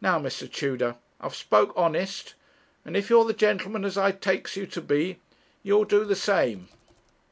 [0.00, 0.50] Now, Mr.
[0.52, 2.34] Tudor, I've spoke honest;
[2.84, 5.20] and if you're the gentleman as I takes you to be,
[5.62, 6.66] you'll do the same.'